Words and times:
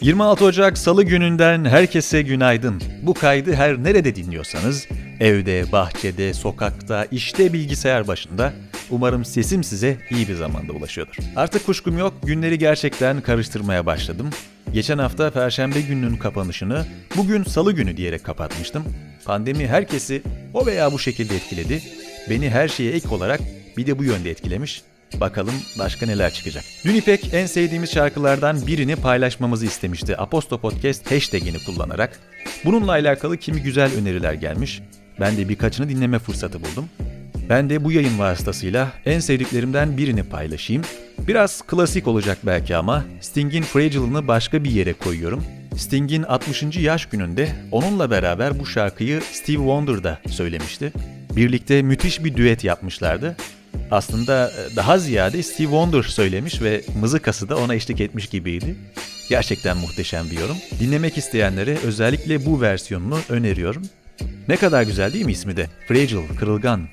26 0.00 0.44
Ocak 0.44 0.78
Salı 0.78 1.02
gününden 1.02 1.64
herkese 1.64 2.22
günaydın. 2.22 2.82
Bu 3.02 3.14
kaydı 3.14 3.54
her 3.54 3.82
nerede 3.82 4.16
dinliyorsanız, 4.16 4.86
evde, 5.20 5.72
bahçede, 5.72 6.34
sokakta, 6.34 7.06
işte 7.10 7.52
bilgisayar 7.52 8.08
başında 8.08 8.52
umarım 8.90 9.24
sesim 9.24 9.64
size 9.64 9.98
iyi 10.10 10.28
bir 10.28 10.34
zamanda 10.34 10.72
ulaşıyordur. 10.72 11.16
Artık 11.36 11.66
kuşkum 11.66 11.98
yok, 11.98 12.14
günleri 12.24 12.58
gerçekten 12.58 13.20
karıştırmaya 13.20 13.86
başladım. 13.86 14.30
Geçen 14.72 14.98
hafta 14.98 15.30
Perşembe 15.30 15.80
gününün 15.80 16.16
kapanışını 16.16 16.86
bugün 17.16 17.44
Salı 17.44 17.72
günü 17.72 17.96
diyerek 17.96 18.24
kapatmıştım. 18.24 18.84
Pandemi 19.24 19.66
herkesi 19.66 20.22
o 20.54 20.66
veya 20.66 20.92
bu 20.92 20.98
şekilde 20.98 21.36
etkiledi. 21.36 21.82
Beni 22.30 22.50
her 22.50 22.68
şeye 22.68 22.92
ek 22.92 23.08
olarak 23.08 23.40
bir 23.76 23.86
de 23.86 23.98
bu 23.98 24.04
yönde 24.04 24.30
etkilemiş. 24.30 24.82
Bakalım 25.20 25.54
başka 25.78 26.06
neler 26.06 26.32
çıkacak. 26.32 26.64
Dün 26.84 26.94
İpek 26.94 27.34
en 27.34 27.46
sevdiğimiz 27.46 27.92
şarkılardan 27.92 28.66
birini 28.66 28.96
paylaşmamızı 28.96 29.66
istemişti. 29.66 30.16
Aposto 30.16 30.60
Podcast 30.60 31.10
hashtagini 31.10 31.64
kullanarak. 31.64 32.20
Bununla 32.64 32.92
alakalı 32.92 33.36
kimi 33.36 33.62
güzel 33.62 33.90
öneriler 33.94 34.32
gelmiş. 34.32 34.82
Ben 35.20 35.36
de 35.36 35.48
birkaçını 35.48 35.88
dinleme 35.88 36.18
fırsatı 36.18 36.60
buldum. 36.60 36.88
Ben 37.48 37.70
de 37.70 37.84
bu 37.84 37.92
yayın 37.92 38.18
vasıtasıyla 38.18 38.92
en 39.06 39.20
sevdiklerimden 39.20 39.96
birini 39.96 40.24
paylaşayım. 40.24 40.82
Biraz 41.28 41.62
klasik 41.62 42.08
olacak 42.08 42.38
belki 42.42 42.76
ama 42.76 43.04
Sting'in 43.20 43.62
Fragile'ını 43.62 44.28
başka 44.28 44.64
bir 44.64 44.70
yere 44.70 44.92
koyuyorum. 44.92 45.44
Sting'in 45.76 46.22
60. 46.22 46.76
yaş 46.76 47.06
gününde 47.06 47.48
onunla 47.72 48.10
beraber 48.10 48.58
bu 48.60 48.66
şarkıyı 48.66 49.20
Steve 49.32 49.56
Wonder 49.56 50.04
da 50.04 50.18
söylemişti. 50.28 50.92
Birlikte 51.36 51.82
müthiş 51.82 52.24
bir 52.24 52.36
düet 52.36 52.64
yapmışlardı. 52.64 53.36
Aslında 53.90 54.50
e, 54.50 54.76
daha 54.76 54.98
ziyade 54.98 55.42
Steve 55.42 55.68
Wonder 55.68 56.02
söylemiş 56.02 56.62
ve 56.62 56.82
mızıkası 57.00 57.48
da 57.48 57.56
ona 57.56 57.74
eşlik 57.74 58.00
etmiş 58.00 58.26
gibiydi. 58.26 58.76
Gerçekten 59.28 59.76
muhteşem 59.76 60.30
bir 60.30 60.38
yorum. 60.38 60.56
Dinlemek 60.80 61.18
isteyenlere 61.18 61.78
özellikle 61.84 62.46
bu 62.46 62.60
versiyonunu 62.60 63.18
öneriyorum. 63.28 63.82
Ne 64.48 64.56
kadar 64.56 64.82
güzel 64.82 65.12
değil 65.12 65.24
mi 65.24 65.32
ismi 65.32 65.56
de? 65.56 65.66
Fragile, 65.88 66.36
kırılgan. 66.38 66.88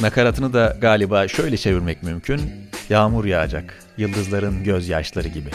Nakaratını 0.00 0.52
da 0.52 0.76
galiba 0.80 1.28
şöyle 1.28 1.56
çevirmek 1.56 2.02
mümkün. 2.02 2.69
Yağmur 2.90 3.24
yağacak, 3.24 3.78
yıldızların 3.98 4.64
gözyaşları 4.64 5.28
gibi. 5.28 5.50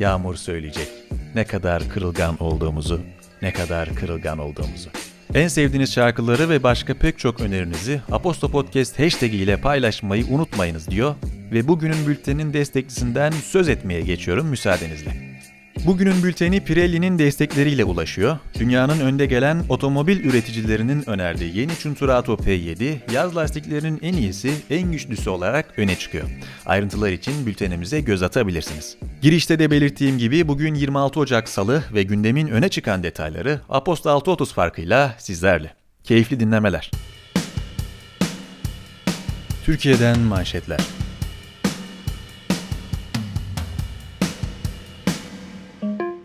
Yağmur 0.00 0.34
söyleyecek. 0.34 0.88
Ne 1.34 1.44
kadar 1.44 1.88
kırılgan 1.88 2.42
olduğumuzu, 2.42 3.00
ne 3.42 3.52
kadar 3.52 3.94
kırılgan 3.94 4.38
olduğumuzu. 4.38 4.90
En 5.34 5.48
sevdiğiniz 5.48 5.92
şarkıları 5.92 6.48
ve 6.48 6.62
başka 6.62 6.94
pek 6.94 7.18
çok 7.18 7.40
önerinizi 7.40 8.00
Aposto 8.12 8.50
Podcast 8.50 8.98
hashtag 8.98 9.34
ile 9.34 9.60
paylaşmayı 9.60 10.26
unutmayınız 10.26 10.90
diyor 10.90 11.14
ve 11.52 11.68
bugünün 11.68 12.06
bülteninin 12.06 12.52
destekçisinden 12.52 13.30
söz 13.30 13.68
etmeye 13.68 14.00
geçiyorum 14.00 14.46
müsaadenizle. 14.46 15.23
Bugünün 15.86 16.22
bülteni 16.22 16.64
Pirelli'nin 16.64 17.18
destekleriyle 17.18 17.84
ulaşıyor. 17.84 18.38
Dünyanın 18.58 19.00
önde 19.00 19.26
gelen 19.26 19.64
otomobil 19.68 20.24
üreticilerinin 20.24 21.10
önerdiği 21.10 21.56
yeni 21.56 21.72
Cinturato 21.78 22.34
P7, 22.34 23.12
yaz 23.12 23.36
lastiklerinin 23.36 23.98
en 24.02 24.14
iyisi, 24.14 24.52
en 24.70 24.92
güçlüsü 24.92 25.30
olarak 25.30 25.78
öne 25.78 25.96
çıkıyor. 25.96 26.24
Ayrıntılar 26.66 27.10
için 27.10 27.46
bültenimize 27.46 28.00
göz 28.00 28.22
atabilirsiniz. 28.22 28.96
Girişte 29.22 29.58
de 29.58 29.70
belirttiğim 29.70 30.18
gibi 30.18 30.48
bugün 30.48 30.74
26 30.74 31.20
Ocak 31.20 31.48
Salı 31.48 31.82
ve 31.94 32.02
gündemin 32.02 32.48
öne 32.48 32.68
çıkan 32.68 33.02
detayları 33.02 33.60
Aposto 33.68 34.10
630 34.10 34.52
farkıyla 34.52 35.14
sizlerle. 35.18 35.74
Keyifli 36.04 36.40
dinlemeler. 36.40 36.90
Türkiye'den 39.64 40.18
manşetler. 40.18 40.80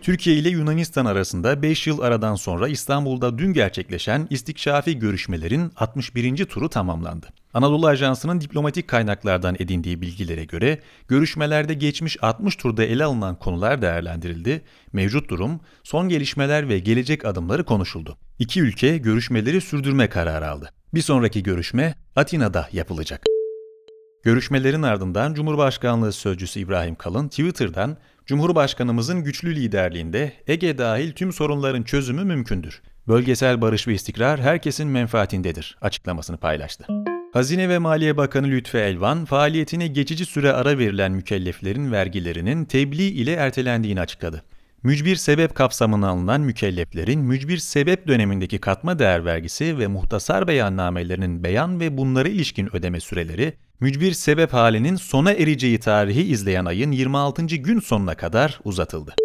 Türkiye 0.09 0.35
ile 0.35 0.49
Yunanistan 0.49 1.05
arasında 1.05 1.61
5 1.61 1.87
yıl 1.87 1.99
aradan 1.99 2.35
sonra 2.35 2.67
İstanbul'da 2.67 3.37
dün 3.37 3.53
gerçekleşen 3.53 4.27
istikşafi 4.29 4.99
görüşmelerin 4.99 5.71
61. 5.75 6.45
turu 6.45 6.69
tamamlandı. 6.69 7.27
Anadolu 7.53 7.87
Ajansı'nın 7.87 8.41
diplomatik 8.41 8.87
kaynaklardan 8.87 9.55
edindiği 9.59 10.01
bilgilere 10.01 10.45
göre 10.45 10.79
görüşmelerde 11.07 11.73
geçmiş 11.73 12.17
60 12.23 12.55
turda 12.55 12.83
ele 12.83 13.03
alınan 13.03 13.35
konular 13.35 13.81
değerlendirildi, 13.81 14.61
mevcut 14.93 15.29
durum, 15.29 15.59
son 15.83 16.09
gelişmeler 16.09 16.69
ve 16.69 16.79
gelecek 16.79 17.25
adımları 17.25 17.65
konuşuldu. 17.65 18.17
İki 18.39 18.61
ülke 18.61 18.97
görüşmeleri 18.97 19.61
sürdürme 19.61 20.09
kararı 20.09 20.49
aldı. 20.49 20.69
Bir 20.93 21.01
sonraki 21.01 21.43
görüşme 21.43 21.95
Atina'da 22.15 22.69
yapılacak. 22.71 23.38
Görüşmelerin 24.23 24.81
ardından 24.81 25.33
Cumhurbaşkanlığı 25.33 26.13
Sözcüsü 26.13 26.59
İbrahim 26.59 26.95
Kalın 26.95 27.27
Twitter'dan 27.27 27.97
Cumhurbaşkanımızın 28.25 29.23
güçlü 29.23 29.55
liderliğinde 29.55 30.33
Ege 30.47 30.77
dahil 30.77 31.11
tüm 31.11 31.33
sorunların 31.33 31.83
çözümü 31.83 32.23
mümkündür. 32.23 32.81
Bölgesel 33.07 33.61
barış 33.61 33.87
ve 33.87 33.93
istikrar 33.93 34.39
herkesin 34.39 34.87
menfaatindedir 34.87 35.77
açıklamasını 35.81 36.37
paylaştı. 36.37 36.85
Hazine 37.33 37.69
ve 37.69 37.77
Maliye 37.77 38.17
Bakanı 38.17 38.47
Lütfü 38.47 38.77
Elvan, 38.77 39.25
faaliyetine 39.25 39.87
geçici 39.87 40.25
süre 40.25 40.53
ara 40.53 40.77
verilen 40.77 41.11
mükelleflerin 41.11 41.91
vergilerinin 41.91 42.65
tebliğ 42.65 43.07
ile 43.07 43.33
ertelendiğini 43.33 44.01
açıkladı. 44.01 44.43
Mücbir 44.83 45.15
sebep 45.15 45.55
kapsamına 45.55 46.09
alınan 46.09 46.41
mükelleflerin 46.41 47.19
mücbir 47.19 47.57
sebep 47.57 48.07
dönemindeki 48.07 48.57
katma 48.57 48.99
değer 48.99 49.25
vergisi 49.25 49.79
ve 49.79 49.87
muhtasar 49.87 50.47
beyannamelerinin 50.47 51.43
beyan 51.43 51.79
ve 51.79 51.97
bunlara 51.97 52.29
ilişkin 52.29 52.75
ödeme 52.75 52.99
süreleri, 52.99 53.53
mücbir 53.79 54.11
sebep 54.11 54.53
halinin 54.53 54.95
sona 54.95 55.31
ereceği 55.31 55.79
tarihi 55.79 56.21
izleyen 56.21 56.65
ayın 56.65 56.91
26. 56.91 57.45
gün 57.45 57.79
sonuna 57.79 58.15
kadar 58.15 58.59
uzatıldı. 58.63 59.15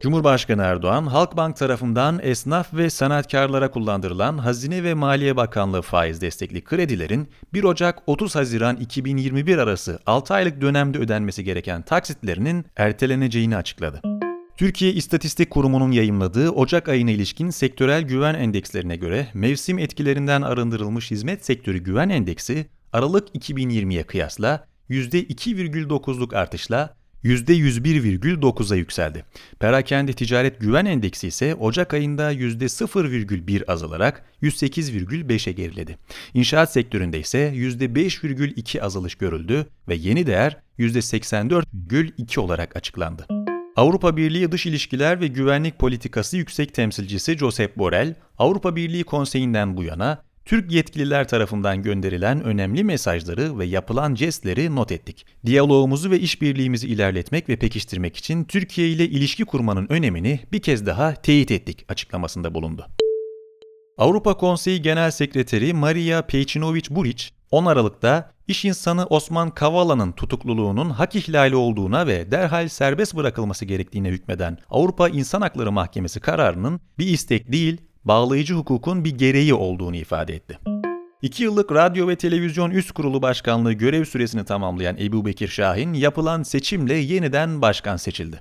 Cumhurbaşkanı 0.00 0.62
Erdoğan, 0.62 1.06
Halkbank 1.06 1.56
tarafından 1.56 2.20
esnaf 2.22 2.74
ve 2.74 2.90
sanatkarlara 2.90 3.70
kullandırılan 3.70 4.38
Hazine 4.38 4.84
ve 4.84 4.94
Maliye 4.94 5.36
Bakanlığı 5.36 5.82
faiz 5.82 6.20
destekli 6.20 6.64
kredilerin 6.64 7.28
1 7.54 7.64
Ocak 7.64 8.02
30 8.06 8.34
Haziran 8.34 8.76
2021 8.76 9.58
arası 9.58 9.98
6 10.06 10.34
aylık 10.34 10.60
dönemde 10.60 10.98
ödenmesi 10.98 11.44
gereken 11.44 11.82
taksitlerinin 11.82 12.64
erteleneceğini 12.76 13.56
açıkladı. 13.56 14.00
Türkiye 14.56 14.92
İstatistik 14.92 15.50
Kurumu'nun 15.50 15.90
yayımladığı 15.90 16.50
Ocak 16.50 16.88
ayına 16.88 17.10
ilişkin 17.10 17.50
sektörel 17.50 18.02
güven 18.02 18.34
endekslerine 18.34 18.96
göre 18.96 19.28
mevsim 19.34 19.78
etkilerinden 19.78 20.42
arındırılmış 20.42 21.10
hizmet 21.10 21.44
sektörü 21.44 21.78
güven 21.78 22.08
endeksi 22.08 22.66
Aralık 22.92 23.28
2020'ye 23.34 24.02
kıyasla 24.02 24.66
%2,9'luk 24.90 26.36
artışla 26.36 26.94
%101,9'a 27.24 28.76
yükseldi. 28.76 29.24
Perakende 29.60 30.12
Ticaret 30.12 30.60
Güven 30.60 30.84
Endeksi 30.84 31.28
ise 31.28 31.54
Ocak 31.54 31.94
ayında 31.94 32.32
%0,1 32.32 33.66
azalarak 33.66 34.24
108,5'e 34.42 35.52
geriledi. 35.52 35.98
İnşaat 36.34 36.72
sektöründe 36.72 37.20
ise 37.20 37.52
%5,2 37.54 38.80
azalış 38.80 39.14
görüldü 39.14 39.66
ve 39.88 39.94
yeni 39.94 40.26
değer 40.26 40.56
%84,2 40.78 42.40
olarak 42.40 42.76
açıklandı. 42.76 43.26
Avrupa 43.76 44.16
Birliği 44.16 44.52
Dış 44.52 44.66
İlişkiler 44.66 45.20
ve 45.20 45.26
Güvenlik 45.26 45.78
Politikası 45.78 46.36
Yüksek 46.36 46.74
Temsilcisi 46.74 47.38
Josep 47.38 47.78
Borrell, 47.78 48.14
Avrupa 48.38 48.76
Birliği 48.76 49.04
Konseyi'nden 49.04 49.76
bu 49.76 49.84
yana 49.84 50.22
Türk 50.44 50.72
yetkililer 50.72 51.28
tarafından 51.28 51.82
gönderilen 51.82 52.44
önemli 52.44 52.84
mesajları 52.84 53.58
ve 53.58 53.64
yapılan 53.64 54.14
jestleri 54.14 54.76
not 54.76 54.92
ettik. 54.92 55.26
Diyalogumuzu 55.46 56.10
ve 56.10 56.20
işbirliğimizi 56.20 56.88
ilerletmek 56.88 57.48
ve 57.48 57.56
pekiştirmek 57.56 58.16
için 58.16 58.44
Türkiye 58.44 58.88
ile 58.88 59.04
ilişki 59.04 59.44
kurmanın 59.44 59.86
önemini 59.88 60.40
bir 60.52 60.62
kez 60.62 60.86
daha 60.86 61.14
teyit 61.14 61.50
ettik 61.50 61.84
açıklamasında 61.88 62.54
bulundu. 62.54 62.86
Avrupa 63.98 64.36
Konseyi 64.36 64.82
Genel 64.82 65.10
Sekreteri 65.10 65.72
Maria 65.72 66.20
Pejcinovic-Buric, 66.20 67.30
10 67.50 67.66
Aralık'ta 67.66 68.32
iş 68.48 68.64
insanı 68.64 69.06
Osman 69.06 69.50
Kavala'nın 69.50 70.12
tutukluluğunun 70.12 70.90
hak 70.90 71.16
ihlali 71.16 71.56
olduğuna 71.56 72.06
ve 72.06 72.30
derhal 72.30 72.68
serbest 72.68 73.16
bırakılması 73.16 73.64
gerektiğine 73.64 74.08
hükmeden 74.08 74.58
Avrupa 74.70 75.08
İnsan 75.08 75.40
Hakları 75.40 75.72
Mahkemesi 75.72 76.20
kararının 76.20 76.80
bir 76.98 77.06
istek 77.06 77.52
değil, 77.52 77.80
bağlayıcı 78.04 78.54
hukukun 78.54 79.04
bir 79.04 79.18
gereği 79.18 79.54
olduğunu 79.54 79.96
ifade 79.96 80.34
etti. 80.34 80.58
İki 81.22 81.42
yıllık 81.42 81.72
Radyo 81.72 82.08
ve 82.08 82.16
Televizyon 82.16 82.70
Üst 82.70 82.92
Kurulu 82.92 83.22
Başkanlığı 83.22 83.72
görev 83.72 84.04
süresini 84.04 84.44
tamamlayan 84.44 84.96
Ebu 84.96 85.26
Bekir 85.26 85.48
Şahin 85.48 85.92
yapılan 85.92 86.42
seçimle 86.42 86.94
yeniden 86.94 87.62
başkan 87.62 87.96
seçildi. 87.96 88.38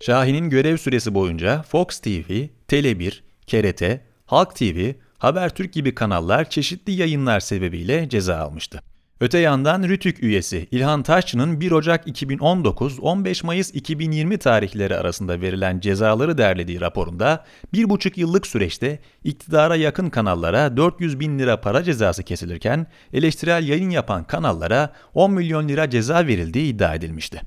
Şahin'in 0.00 0.50
görev 0.50 0.76
süresi 0.76 1.14
boyunca 1.14 1.62
Fox 1.62 2.00
TV, 2.00 2.46
Tele1, 2.68 3.20
KRT, 3.46 4.00
Halk 4.26 4.56
TV, 4.56 4.92
Habertürk 5.18 5.72
gibi 5.72 5.94
kanallar 5.94 6.50
çeşitli 6.50 6.92
yayınlar 6.92 7.40
sebebiyle 7.40 8.08
ceza 8.08 8.36
almıştı. 8.36 8.82
Öte 9.20 9.38
yandan 9.38 9.82
Rütük 9.82 10.22
üyesi 10.22 10.68
İlhan 10.70 11.02
Taşçı'nın 11.02 11.60
1 11.60 11.70
Ocak 11.70 12.06
2019-15 12.06 13.46
Mayıs 13.46 13.74
2020 13.74 14.38
tarihleri 14.38 14.96
arasında 14.96 15.40
verilen 15.40 15.80
cezaları 15.80 16.38
derlediği 16.38 16.80
raporunda 16.80 17.44
1,5 17.74 18.20
yıllık 18.20 18.46
süreçte 18.46 18.98
iktidara 19.24 19.76
yakın 19.76 20.10
kanallara 20.10 20.76
400 20.76 21.20
bin 21.20 21.38
lira 21.38 21.60
para 21.60 21.82
cezası 21.82 22.22
kesilirken 22.22 22.86
eleştirel 23.12 23.68
yayın 23.68 23.90
yapan 23.90 24.24
kanallara 24.24 24.92
10 25.14 25.32
milyon 25.32 25.68
lira 25.68 25.90
ceza 25.90 26.26
verildiği 26.26 26.74
iddia 26.74 26.94
edilmişti. 26.94 27.40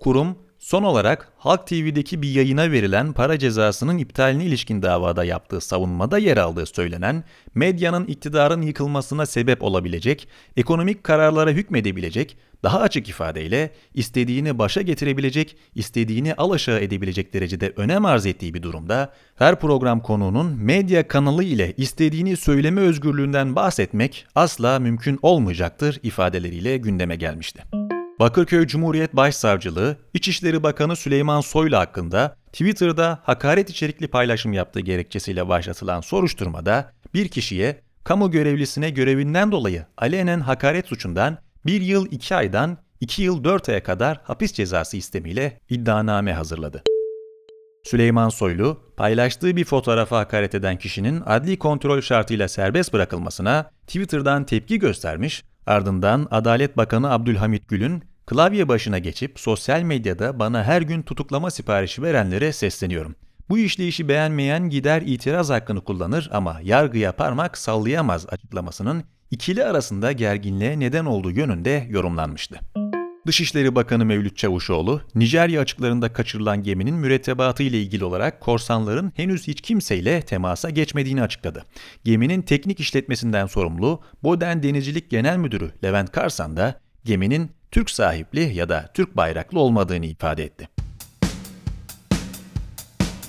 Kurum, 0.00 0.36
Son 0.58 0.82
olarak 0.82 1.32
Halk 1.38 1.66
TV'deki 1.66 2.22
bir 2.22 2.28
yayına 2.28 2.70
verilen 2.70 3.12
para 3.12 3.38
cezasının 3.38 3.98
iptaline 3.98 4.44
ilişkin 4.44 4.82
davada 4.82 5.24
yaptığı 5.24 5.60
savunmada 5.60 6.18
yer 6.18 6.36
aldığı 6.36 6.66
söylenen, 6.66 7.24
medyanın 7.54 8.06
iktidarın 8.06 8.62
yıkılmasına 8.62 9.26
sebep 9.26 9.62
olabilecek, 9.62 10.28
ekonomik 10.56 11.04
kararlara 11.04 11.50
hükmedebilecek, 11.50 12.36
daha 12.62 12.80
açık 12.80 13.08
ifadeyle 13.08 13.70
istediğini 13.94 14.58
başa 14.58 14.82
getirebilecek, 14.82 15.56
istediğini 15.74 16.34
alaşağı 16.34 16.80
edebilecek 16.80 17.34
derecede 17.34 17.72
önem 17.76 18.04
arz 18.04 18.26
ettiği 18.26 18.54
bir 18.54 18.62
durumda, 18.62 19.12
her 19.36 19.60
program 19.60 20.00
konuğunun 20.00 20.46
medya 20.46 21.08
kanalı 21.08 21.44
ile 21.44 21.74
istediğini 21.76 22.36
söyleme 22.36 22.80
özgürlüğünden 22.80 23.56
bahsetmek 23.56 24.26
asla 24.34 24.78
mümkün 24.78 25.18
olmayacaktır 25.22 26.00
ifadeleriyle 26.02 26.76
gündeme 26.76 27.16
gelmişti. 27.16 27.83
Bakırköy 28.20 28.66
Cumhuriyet 28.66 29.16
Başsavcılığı, 29.16 29.96
İçişleri 30.14 30.62
Bakanı 30.62 30.96
Süleyman 30.96 31.40
Soylu 31.40 31.76
hakkında 31.76 32.36
Twitter'da 32.52 33.18
hakaret 33.22 33.70
içerikli 33.70 34.08
paylaşım 34.08 34.52
yaptığı 34.52 34.80
gerekçesiyle 34.80 35.48
başlatılan 35.48 36.00
soruşturmada 36.00 36.92
bir 37.14 37.28
kişiye 37.28 37.80
kamu 38.04 38.30
görevlisine 38.30 38.90
görevinden 38.90 39.52
dolayı 39.52 39.86
alenen 39.98 40.40
hakaret 40.40 40.86
suçundan 40.86 41.38
1 41.66 41.80
yıl 41.80 42.06
2 42.10 42.34
aydan 42.34 42.78
2 43.00 43.22
yıl 43.22 43.44
4 43.44 43.68
aya 43.68 43.82
kadar 43.82 44.20
hapis 44.24 44.52
cezası 44.52 44.96
istemiyle 44.96 45.60
iddianame 45.70 46.32
hazırladı. 46.32 46.82
Süleyman 47.84 48.28
Soylu, 48.28 48.92
paylaştığı 48.96 49.56
bir 49.56 49.64
fotoğrafa 49.64 50.18
hakaret 50.18 50.54
eden 50.54 50.78
kişinin 50.78 51.22
adli 51.26 51.58
kontrol 51.58 52.00
şartıyla 52.00 52.48
serbest 52.48 52.92
bırakılmasına 52.92 53.70
Twitter'dan 53.86 54.46
tepki 54.46 54.78
göstermiş 54.78 55.44
Ardından 55.66 56.28
Adalet 56.30 56.76
Bakanı 56.76 57.10
Abdülhamit 57.10 57.68
Gül'ün 57.68 58.02
klavye 58.26 58.68
başına 58.68 58.98
geçip 58.98 59.40
sosyal 59.40 59.82
medyada 59.82 60.38
bana 60.38 60.64
her 60.64 60.82
gün 60.82 61.02
tutuklama 61.02 61.50
siparişi 61.50 62.02
verenlere 62.02 62.52
sesleniyorum. 62.52 63.14
Bu 63.48 63.58
işleyişi 63.58 64.08
beğenmeyen 64.08 64.70
gider 64.70 65.02
itiraz 65.06 65.50
hakkını 65.50 65.80
kullanır 65.84 66.28
ama 66.32 66.60
yargıya 66.62 67.12
parmak 67.12 67.58
sallayamaz 67.58 68.26
açıklamasının 68.28 69.04
ikili 69.30 69.64
arasında 69.64 70.12
gerginliğe 70.12 70.80
neden 70.80 71.04
olduğu 71.04 71.30
yönünde 71.30 71.86
yorumlanmıştı. 71.90 72.60
Dışişleri 73.26 73.74
Bakanı 73.74 74.04
Mevlüt 74.04 74.36
Çavuşoğlu, 74.36 75.00
Nijerya 75.14 75.60
açıklarında 75.60 76.12
kaçırılan 76.12 76.62
geminin 76.62 76.94
mürettebatı 76.94 77.62
ile 77.62 77.82
ilgili 77.82 78.04
olarak 78.04 78.40
korsanların 78.40 79.12
henüz 79.16 79.46
hiç 79.46 79.60
kimseyle 79.60 80.22
temasa 80.22 80.70
geçmediğini 80.70 81.22
açıkladı. 81.22 81.64
Geminin 82.04 82.42
teknik 82.42 82.80
işletmesinden 82.80 83.46
sorumlu 83.46 84.00
Boden 84.22 84.62
Denizcilik 84.62 85.10
Genel 85.10 85.36
Müdürü 85.36 85.70
Levent 85.84 86.12
Karsan 86.12 86.56
da 86.56 86.80
geminin 87.04 87.50
Türk 87.70 87.90
sahipli 87.90 88.54
ya 88.54 88.68
da 88.68 88.90
Türk 88.94 89.16
bayraklı 89.16 89.60
olmadığını 89.60 90.06
ifade 90.06 90.44
etti. 90.44 90.68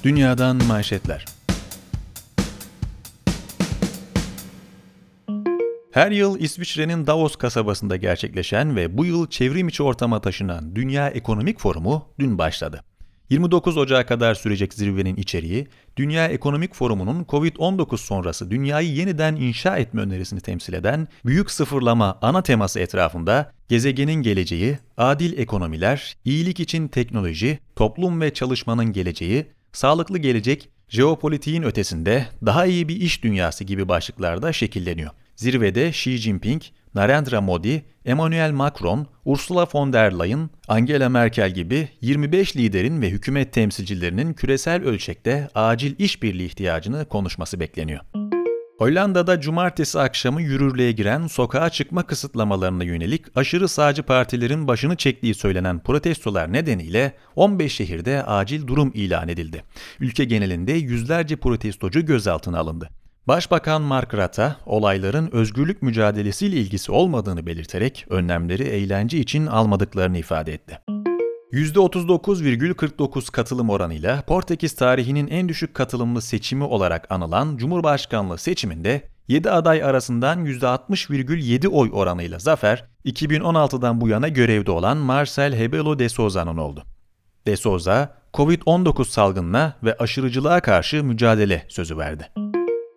Dünyadan 0.04 0.64
manşetler 0.64 1.35
Her 5.96 6.12
yıl 6.12 6.40
İsviçre'nin 6.40 7.08
Davos 7.08 7.36
kasabasında 7.36 7.96
gerçekleşen 7.96 8.76
ve 8.76 8.98
bu 8.98 9.06
yıl 9.06 9.30
çevrim 9.30 9.68
içi 9.68 9.84
ortama 9.84 10.22
taşınan 10.22 10.76
Dünya 10.76 11.10
Ekonomik 11.10 11.60
Forumu 11.60 12.08
dün 12.20 12.38
başladı. 12.38 12.84
29 13.30 13.78
Ocağı 13.78 14.06
kadar 14.06 14.36
sürecek 14.36 14.74
zirvenin 14.74 15.16
içeriği, 15.16 15.68
Dünya 15.98 16.28
Ekonomik 16.28 16.76
Forumu'nun 16.76 17.24
COVID-19 17.24 17.98
sonrası 17.98 18.52
dünyayı 18.52 18.94
yeniden 18.94 19.36
inşa 19.36 19.78
etme 19.78 20.02
önerisini 20.02 20.42
temsil 20.42 20.74
eden 20.74 21.08
büyük 21.26 21.52
sıfırlama 21.52 22.20
ana 22.22 22.44
teması 22.44 22.80
etrafında 22.80 23.52
gezegenin 23.68 24.22
geleceği, 24.22 24.78
adil 24.98 25.38
ekonomiler, 25.38 26.18
iyilik 26.26 26.60
için 26.60 26.88
teknoloji, 26.88 27.60
toplum 27.76 28.22
ve 28.22 28.34
çalışmanın 28.34 28.94
geleceği, 28.94 29.46
sağlıklı 29.74 30.18
gelecek, 30.18 30.70
jeopolitiğin 30.90 31.64
ötesinde 31.64 32.28
daha 32.46 32.66
iyi 32.66 32.88
bir 32.88 32.96
iş 32.96 33.24
dünyası 33.24 33.64
gibi 33.64 33.90
başlıklarda 33.90 34.54
şekilleniyor. 34.54 35.12
Zirvede 35.36 35.90
Xi 35.90 36.18
Jinping, 36.18 36.62
Narendra 36.96 37.42
Modi, 37.42 37.86
Emmanuel 38.06 38.52
Macron, 38.52 39.08
Ursula 39.26 39.68
von 39.74 39.94
der 39.94 40.20
Leyen, 40.20 40.50
Angela 40.68 41.10
Merkel 41.10 41.54
gibi 41.54 41.90
25 42.02 42.58
liderin 42.58 43.02
ve 43.02 43.10
hükümet 43.10 43.54
temsilcilerinin 43.54 44.34
küresel 44.34 44.84
ölçekte 44.84 45.50
acil 45.56 45.96
işbirliği 46.00 46.46
ihtiyacını 46.46 47.06
konuşması 47.06 47.60
bekleniyor. 47.60 48.00
Hollanda'da 48.78 49.42
cumartesi 49.42 50.00
akşamı 50.00 50.42
yürürlüğe 50.42 50.92
giren 50.92 51.28
sokağa 51.28 51.70
çıkma 51.70 52.04
kısıtlamalarına 52.04 52.84
yönelik 52.84 53.26
aşırı 53.38 53.68
sağcı 53.68 54.04
partilerin 54.04 54.68
başını 54.68 54.96
çektiği 54.96 55.34
söylenen 55.34 55.80
protestolar 55.80 56.54
nedeniyle 56.54 57.14
15 57.36 57.74
şehirde 57.74 58.24
acil 58.24 58.68
durum 58.68 58.92
ilan 58.94 59.28
edildi. 59.28 59.64
Ülke 60.00 60.26
genelinde 60.26 60.72
yüzlerce 60.72 61.36
protestocu 61.36 62.06
gözaltına 62.06 62.60
alındı. 62.60 62.90
Başbakan 63.28 63.82
Mark 63.82 64.14
Rutte, 64.14 64.56
olayların 64.66 65.30
özgürlük 65.32 65.82
mücadelesiyle 65.82 66.56
ilgisi 66.56 66.92
olmadığını 66.92 67.46
belirterek 67.46 68.06
önlemleri 68.10 68.64
eğlence 68.64 69.18
için 69.18 69.46
almadıklarını 69.46 70.18
ifade 70.18 70.54
etti. 70.54 70.80
%39,49 71.52 73.32
katılım 73.32 73.70
oranıyla 73.70 74.22
Portekiz 74.22 74.76
tarihinin 74.76 75.28
en 75.28 75.50
düşük 75.50 75.74
katılımlı 75.74 76.22
seçimi 76.22 76.64
olarak 76.64 77.12
anılan 77.12 77.58
Cumhurbaşkanlığı 77.58 78.38
seçiminde 78.38 79.02
7 79.28 79.52
aday 79.52 79.84
arasından 79.84 80.46
%60,7 80.46 81.68
oy 81.68 81.90
oranıyla 81.94 82.40
zafer, 82.40 82.86
2016'dan 83.06 84.02
bu 84.02 84.10
yana 84.10 84.28
görevde 84.28 84.72
olan 84.72 84.98
Marcel 84.98 85.60
Rebelo 85.60 86.00
de 86.00 86.10
Souza'nın 86.10 86.58
oldu. 86.58 86.84
De 87.48 87.58
Souza, 87.58 88.18
Covid-19 88.34 89.06
salgınına 89.06 89.74
ve 89.84 89.98
aşırıcılığa 89.98 90.60
karşı 90.60 91.04
mücadele 91.04 91.66
sözü 91.70 91.98
verdi. 91.98 92.32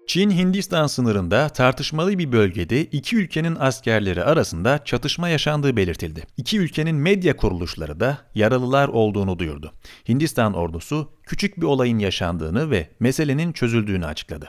Çin-Hindistan 0.08 0.86
sınırında 0.86 1.48
tartışmalı 1.48 2.18
bir 2.18 2.32
bölgede 2.32 2.84
iki 2.84 3.16
ülkenin 3.16 3.56
askerleri 3.60 4.24
arasında 4.24 4.84
çatışma 4.84 5.28
yaşandığı 5.28 5.76
belirtildi. 5.76 6.22
İki 6.36 6.58
ülkenin 6.58 6.96
medya 6.96 7.36
kuruluşları 7.36 8.00
da 8.00 8.18
yaralılar 8.34 8.88
olduğunu 8.88 9.38
duyurdu. 9.38 9.72
Hindistan 10.08 10.54
ordusu 10.54 11.12
küçük 11.22 11.56
bir 11.56 11.66
olayın 11.66 11.98
yaşandığını 11.98 12.70
ve 12.70 12.88
meselenin 13.00 13.52
çözüldüğünü 13.52 14.06
açıkladı. 14.06 14.48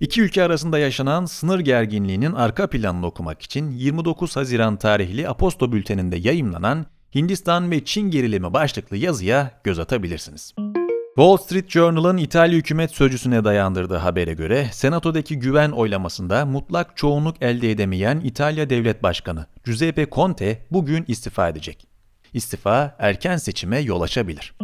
İki 0.00 0.22
ülke 0.22 0.42
arasında 0.42 0.78
yaşanan 0.78 1.24
sınır 1.24 1.60
gerginliğinin 1.60 2.32
arka 2.32 2.70
planını 2.70 3.06
okumak 3.06 3.42
için 3.42 3.70
29 3.70 4.36
Haziran 4.36 4.76
tarihli 4.76 5.28
Aposto 5.28 5.72
bülteninde 5.72 6.16
yayımlanan 6.16 6.86
Hindistan 7.14 7.70
ve 7.70 7.84
Çin 7.84 8.10
gerilimi 8.10 8.52
başlıklı 8.52 8.96
yazıya 8.96 9.60
göz 9.64 9.78
atabilirsiniz. 9.78 10.54
Wall 11.16 11.36
Street 11.36 11.70
Journal'ın 11.70 12.16
İtalya 12.16 12.58
hükümet 12.58 12.90
sözcüsüne 12.90 13.44
dayandırdığı 13.44 13.96
habere 13.96 14.34
göre 14.34 14.68
Senato'daki 14.72 15.38
güven 15.38 15.70
oylamasında 15.70 16.46
mutlak 16.46 16.96
çoğunluk 16.96 17.42
elde 17.42 17.70
edemeyen 17.70 18.20
İtalya 18.24 18.70
Devlet 18.70 19.02
Başkanı 19.02 19.46
Giuseppe 19.64 20.06
Conte 20.12 20.66
bugün 20.70 21.04
istifa 21.08 21.48
edecek. 21.48 21.86
İstifa 22.34 22.96
erken 22.98 23.36
seçime 23.36 23.78
yol 23.78 24.00
açabilir. 24.00 24.54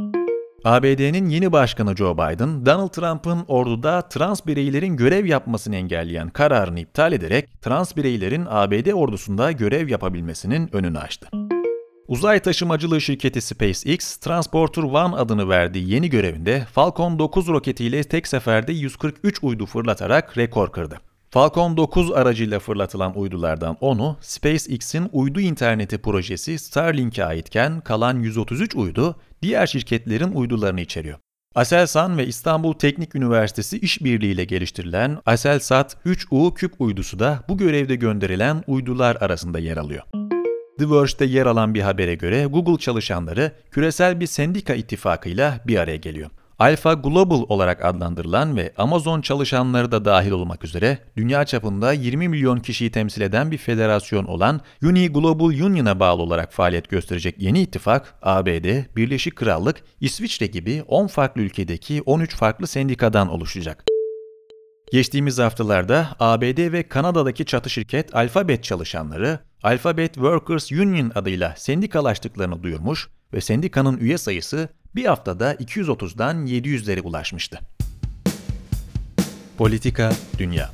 ABD'nin 0.65 1.29
yeni 1.29 1.53
başkanı 1.53 1.97
Joe 1.97 2.15
Biden, 2.15 2.67
Donald 2.67 2.89
Trump'ın 2.89 3.45
orduda 3.49 4.03
trans 4.09 4.47
bireylerin 4.47 4.97
görev 4.97 5.27
yapmasını 5.27 5.77
engelleyen 5.77 6.29
kararını 6.29 6.81
iptal 6.81 7.13
ederek 7.13 7.63
trans 7.63 7.97
bireylerin 7.97 8.47
ABD 8.51 8.93
ordusunda 8.93 9.53
görev 9.53 9.89
yapabilmesinin 9.89 10.77
önünü 10.77 10.99
açtı. 10.99 11.29
Uzay 12.13 12.41
taşımacılığı 12.41 13.01
şirketi 13.01 13.41
SpaceX, 13.41 14.17
Transporter 14.17 14.83
One 14.83 15.17
adını 15.17 15.49
verdiği 15.49 15.91
yeni 15.91 16.11
görevinde 16.11 16.67
Falcon 16.73 17.19
9 17.19 17.49
roketiyle 17.49 18.05
tek 18.05 18.27
seferde 18.27 18.73
143 18.73 19.43
uydu 19.43 19.67
fırlatarak 19.67 20.39
rekor 20.39 20.73
kırdı. 20.73 21.01
Falcon 21.31 21.77
9 21.77 22.13
aracıyla 22.13 22.59
fırlatılan 22.59 23.19
uydulardan 23.19 23.75
10'u 23.75 24.17
SpaceX'in 24.21 25.09
uydu 25.13 25.41
interneti 25.41 25.99
projesi 25.99 26.59
Starlink'e 26.59 27.25
aitken 27.25 27.81
kalan 27.81 28.19
133 28.21 28.77
uydu 28.77 29.17
diğer 29.43 29.67
şirketlerin 29.67 30.33
uydularını 30.33 30.81
içeriyor. 30.81 31.19
Aselsan 31.55 32.19
ve 32.19 32.27
İstanbul 32.27 32.73
Teknik 32.73 33.15
Üniversitesi 33.15 33.79
işbirliğiyle 33.79 34.45
geliştirilen 34.45 35.19
Aselsat 35.27 35.97
3U 36.07 36.55
küp 36.55 36.81
uydusu 36.81 37.19
da 37.19 37.45
bu 37.49 37.59
görevde 37.59 37.97
gönderilen 37.97 38.65
uydular 38.67 39.17
arasında 39.21 39.59
yer 39.59 39.77
alıyor. 39.77 40.03
The 40.79 40.91
Verge'de 40.91 41.25
yer 41.25 41.47
alan 41.47 41.75
bir 41.75 41.81
habere 41.81 42.15
göre 42.15 42.47
Google 42.47 42.79
çalışanları 42.79 43.53
küresel 43.71 44.21
bir 44.21 44.27
sendika 44.27 44.75
ittifakıyla 44.75 45.61
bir 45.67 45.77
araya 45.77 45.97
geliyor. 45.97 46.31
Alpha 46.59 46.95
Global 46.95 47.45
olarak 47.49 47.85
adlandırılan 47.85 48.57
ve 48.57 48.73
Amazon 48.77 49.21
çalışanları 49.21 49.93
da 49.93 50.05
dahil 50.05 50.31
olmak 50.31 50.65
üzere 50.65 50.99
dünya 51.17 51.45
çapında 51.45 51.93
20 51.93 52.29
milyon 52.29 52.59
kişiyi 52.59 52.91
temsil 52.91 53.21
eden 53.21 53.51
bir 53.51 53.59
federasyon 53.59 54.25
olan 54.25 54.61
Uni 54.83 55.09
Global 55.09 55.45
Union'a 55.45 56.01
bağlı 56.01 56.23
olarak 56.23 56.53
faaliyet 56.53 56.89
gösterecek 56.89 57.35
yeni 57.39 57.61
ittifak, 57.63 58.15
ABD, 58.23 58.97
Birleşik 58.97 59.37
Krallık, 59.37 59.77
İsviçre 60.01 60.47
gibi 60.47 60.83
10 60.89 61.07
farklı 61.07 61.43
ülkedeki 61.43 62.03
13 62.07 62.37
farklı 62.37 62.67
sendikadan 62.67 63.29
oluşacak. 63.29 63.92
Geçtiğimiz 64.93 65.39
haftalarda 65.39 66.17
ABD 66.21 66.73
ve 66.73 66.89
Kanada'daki 66.89 67.45
çatı 67.45 67.71
şirket 67.71 68.15
Alphabet 68.15 68.65
çalışanları 68.65 69.39
Alphabet 69.63 70.15
Workers 70.15 70.73
Union 70.73 71.13
adıyla 71.15 71.55
sendikalaştıklarını 71.57 72.63
duyurmuş 72.63 73.09
ve 73.33 73.41
sendikanın 73.41 73.99
üye 73.99 74.19
sayısı 74.19 74.69
bir 74.95 75.05
haftada 75.05 75.55
230'dan 75.55 76.47
700'lere 76.47 77.01
ulaşmıştı. 77.01 77.59
Politika 79.59 80.13
Dünya 80.39 80.71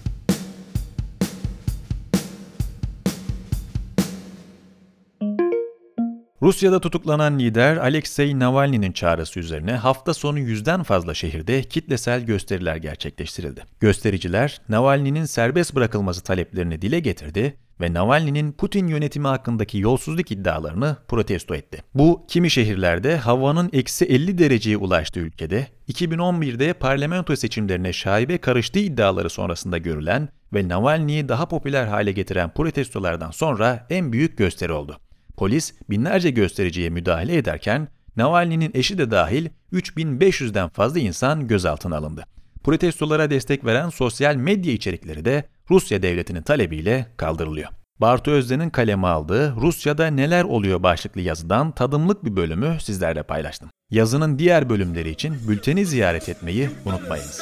Rusya'da 6.43 6.81
tutuklanan 6.81 7.39
lider 7.39 7.77
Alexei 7.77 8.39
Navalny'nin 8.39 8.93
çağrısı 8.93 9.41
üzerine 9.41 9.73
hafta 9.73 10.15
sonu 10.15 10.39
yüzden 10.39 10.83
fazla 10.83 11.15
şehirde 11.15 11.63
kitlesel 11.63 12.21
gösteriler 12.21 12.77
gerçekleştirildi. 12.77 13.65
Göstericiler 13.81 14.61
Navalny'nin 14.69 15.25
serbest 15.25 15.75
bırakılması 15.75 16.23
taleplerini 16.23 16.83
dile 16.83 17.01
getirdi 17.01 17.57
ve 17.81 17.95
Navalny'nin 17.95 18.53
Putin 18.53 18.87
yönetimi 18.87 19.27
hakkındaki 19.27 19.79
yolsuzluk 19.79 20.31
iddialarını 20.31 20.97
protesto 21.09 21.55
etti. 21.55 21.83
Bu 21.95 22.25
kimi 22.29 22.51
şehirlerde 22.51 23.17
havanın 23.17 23.71
eksi 23.73 24.05
50 24.05 24.39
dereceye 24.39 24.77
ulaştığı 24.77 25.21
ülkede 25.21 25.67
2011'de 25.89 26.73
parlamento 26.73 27.37
seçimlerine 27.37 27.93
şaibe 27.93 28.39
karıştığı 28.39 28.79
iddiaları 28.79 29.31
sonrasında 29.31 29.79
görülen 29.79 30.29
ve 30.55 30.69
Navalny'yi 30.69 31.29
daha 31.29 31.49
popüler 31.49 31.87
hale 31.87 32.13
getiren 32.13 32.51
protestolardan 32.51 33.31
sonra 33.31 33.87
en 33.91 34.13
büyük 34.13 34.39
gösteri 34.39 34.73
oldu. 34.73 35.01
Polis 35.39 35.73
binlerce 35.91 36.31
göstericiye 36.31 36.91
müdahale 36.91 37.37
ederken 37.37 37.89
Navalny'nin 38.17 38.71
eşi 38.75 38.99
de 38.99 39.11
dahil 39.11 39.49
3500'den 39.73 40.69
fazla 40.69 41.01
insan 41.01 41.49
gözaltına 41.49 41.97
alındı. 41.97 42.25
Protestolara 42.65 43.31
destek 43.31 43.65
veren 43.65 43.89
sosyal 43.89 44.37
medya 44.37 44.73
içerikleri 44.73 45.25
de 45.25 45.45
Rusya 45.71 46.03
devletinin 46.03 46.43
talebiyle 46.43 47.07
kaldırılıyor. 47.17 47.69
Bartu 48.01 48.31
Özden'in 48.31 48.71
kaleme 48.71 49.07
aldığı 49.07 49.57
Rusya'da 49.57 50.07
neler 50.07 50.45
oluyor 50.45 50.83
başlıklı 50.83 51.21
yazıdan 51.21 51.73
tadımlık 51.73 52.25
bir 52.25 52.37
bölümü 52.37 52.77
sizlerle 52.81 53.23
paylaştım. 53.23 53.71
Yazının 53.91 54.39
diğer 54.39 54.69
bölümleri 54.69 55.11
için 55.11 55.37
bülteni 55.49 55.87
ziyaret 55.87 56.29
etmeyi 56.29 56.71
unutmayınız. 56.85 57.41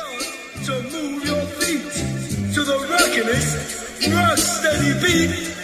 To 0.67 0.73
move 0.73 1.29
your 1.29 1.47
feet 1.59 2.55
to 2.55 2.65
the 2.65 2.73
rockin'est, 2.73 3.57
rock 4.13 4.39
steady 4.39 4.91
beat. 4.91 5.56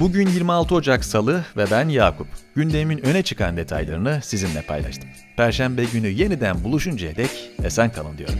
Bugün 0.00 0.28
26 0.28 0.74
Ocak 0.74 1.04
Salı 1.04 1.44
ve 1.56 1.64
ben 1.70 1.88
Yakup. 1.88 2.26
Gündemin 2.56 2.98
öne 3.06 3.22
çıkan 3.22 3.56
detaylarını 3.56 4.20
sizinle 4.22 4.62
paylaştım. 4.62 5.08
Perşembe 5.36 5.84
günü 5.84 6.08
yeniden 6.08 6.64
buluşuncaya 6.64 7.16
dek 7.16 7.30
esen 7.64 7.92
kalın 7.92 8.18
diyorum. 8.18 8.38